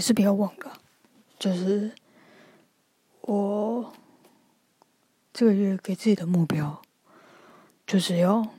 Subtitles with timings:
[0.00, 0.80] 还是不要忘了，
[1.38, 1.92] 就是
[3.20, 3.92] 我
[5.30, 6.80] 这个月给自己的目标，
[7.86, 8.54] 就是要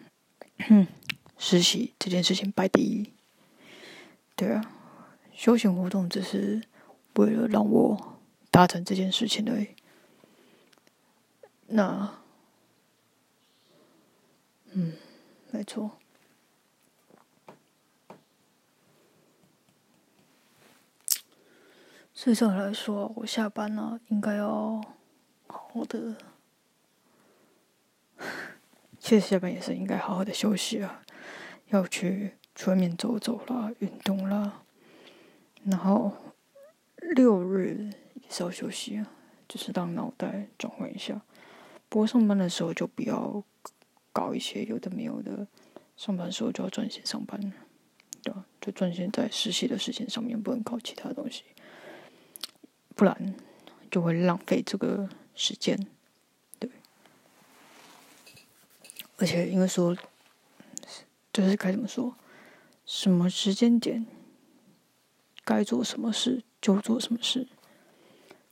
[1.40, 3.12] 实习这件事情摆第一。
[4.36, 4.72] 对啊，
[5.34, 6.62] 休闲活动只是
[7.16, 8.20] 为了让我
[8.52, 9.70] 达成这件事情而已。
[11.70, 12.20] 那，
[14.74, 14.94] 嗯，
[15.50, 15.98] 没错。
[22.22, 24.80] 所以这样来说，我下班了应该要
[25.48, 26.16] 好好的。
[29.00, 31.02] 其实下班也是应该好好的休息啊，
[31.70, 34.62] 要去出外面走走啦，运动啦。
[35.64, 36.16] 然后
[37.16, 39.08] 六日也是要休息啊，
[39.48, 41.20] 就是让脑袋转换一下。
[41.90, 43.44] 不过上班的时候就不要
[44.14, 45.48] 搞一些有的没有的，
[45.98, 47.52] 上班时候就要专心上班，
[48.22, 48.46] 对吧？
[48.62, 51.46] 就专心在实习的事情上面，不能搞其他东西。
[53.02, 53.34] 不然
[53.90, 55.88] 就会浪费这个时间，
[56.60, 56.70] 对。
[59.18, 59.98] 而且因为说，
[61.34, 62.16] 就是该怎么说，
[62.86, 64.06] 什么时间点
[65.44, 67.48] 该做什么事就做什么事，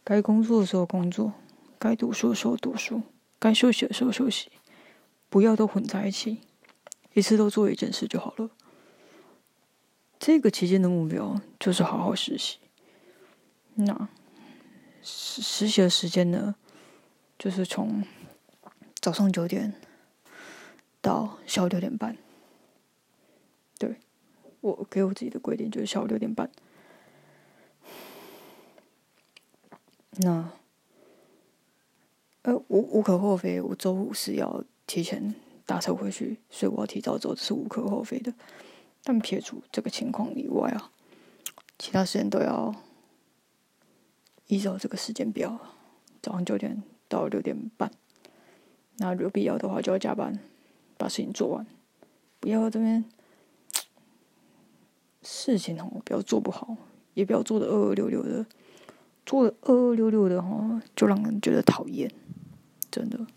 [0.03, 1.34] 该工作的时候工作，
[1.78, 3.03] 该读书的时候读书，
[3.38, 4.50] 该休息的时候休息，
[5.30, 6.39] 不要都混在一起，
[7.13, 8.50] 一次都做一件事就好了。
[10.17, 12.58] 这个期间的目标就是好好实习，
[13.75, 14.09] 那。
[15.41, 16.55] 实习的时间呢，
[17.37, 18.03] 就是从
[18.99, 19.73] 早上九点
[21.01, 22.17] 到下午六点半。
[23.77, 23.95] 对，
[24.61, 26.51] 我给我自己的规定就是下午六点半。
[30.17, 30.51] 那，
[32.41, 35.33] 呃，无无可厚非，我周五是要提前
[35.65, 38.33] 打车回去，所以我要提早走，是无可厚非的。
[39.03, 40.91] 但撇除这个情况以外啊，
[41.77, 42.75] 其他时间都要。
[44.50, 45.59] 依照这个时间表，
[46.23, 47.92] 早上九点到六点半。
[48.97, 50.40] 那如必要的话，就要加班，
[50.97, 51.68] 把事情做完。
[52.40, 53.06] 不要这边
[55.22, 56.75] 事情哦，不要做不好，
[57.13, 58.46] 也不要做的二二六六的。
[59.23, 62.12] 做的二二六六的哦，就让人觉得讨厌，
[62.90, 63.28] 真的。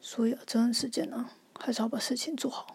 [0.00, 1.30] 所以啊，这段时间呢。
[1.62, 2.74] 还是要把事情做好，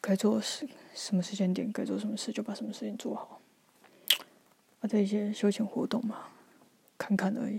[0.00, 3.40] 该做的事，什么时间点该做什么事，就把什么事情做好。
[4.80, 6.28] 啊，这些休闲活动嘛，
[6.96, 7.58] 看看而已，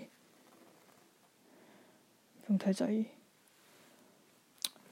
[2.46, 3.08] 不用太在意。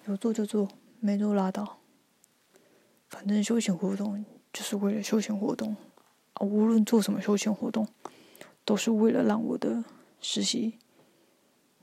[0.08, 0.68] 有做就做，
[1.00, 1.78] 没做拉倒。
[3.10, 5.76] 反正休闲活动就是为了休闲活动，
[6.34, 7.88] 啊，无论做什么休闲活动，
[8.66, 9.86] 都是为了让我的
[10.20, 10.78] 实习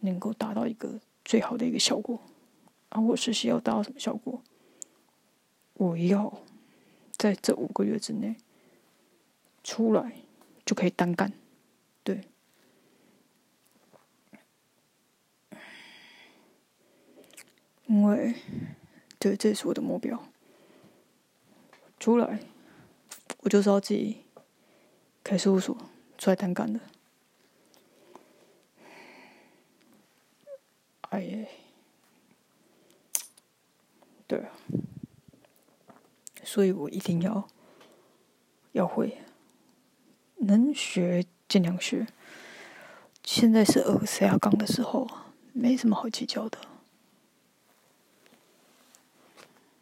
[0.00, 2.20] 能够达到一个最好的一个效果。
[2.92, 3.00] 啊！
[3.00, 4.42] 我实习要达到什么效果？
[5.74, 6.42] 我要
[7.16, 8.36] 在这五个月之内
[9.64, 10.12] 出来
[10.66, 11.32] 就可以单干，
[12.04, 12.28] 对，
[17.86, 18.34] 因为
[19.18, 20.22] 对，这是我的目标。
[21.98, 22.40] 出来，
[23.38, 24.18] 我就是要自己
[25.24, 25.74] 开事务所
[26.18, 26.80] 出来单干的。
[31.08, 31.48] 哎！
[34.32, 34.46] 对，
[36.42, 37.46] 所以我一定要
[38.72, 39.18] 要会，
[40.36, 42.06] 能学尽量学。
[43.22, 45.06] 现在是二 C 二杠的时候，
[45.52, 46.58] 没什么好计较的。